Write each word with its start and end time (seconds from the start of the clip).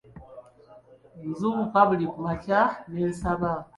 Nzuukuka 1.27 1.79
buli 1.87 2.05
ku 2.11 2.19
makya 2.25 2.61
ne 2.91 3.01
nsaba. 3.11 3.51